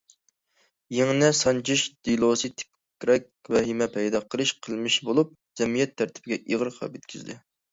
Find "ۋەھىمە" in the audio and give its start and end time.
3.57-3.89